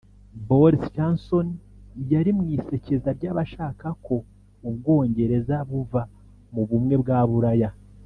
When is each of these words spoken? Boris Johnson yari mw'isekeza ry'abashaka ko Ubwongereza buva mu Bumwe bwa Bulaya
Boris 0.47 0.83
Johnson 0.95 1.47
yari 2.13 2.31
mw'isekeza 2.37 3.09
ry'abashaka 3.17 3.87
ko 4.05 4.15
Ubwongereza 4.67 5.55
buva 5.69 6.01
mu 6.53 6.63
Bumwe 6.69 6.95
bwa 7.03 7.19
Bulaya 7.29 7.71